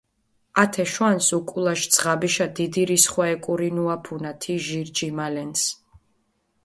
ათე 0.61 0.85
შვანს 0.93 1.27
უკულაში 1.37 1.91
ძღაბიშა 1.95 2.47
დიდი 2.59 2.83
რისხვა 2.91 3.25
ეკურინუაფუნა 3.35 4.31
თი 4.41 4.53
ჟირი 4.65 4.91
ჯიმალენს. 4.97 5.61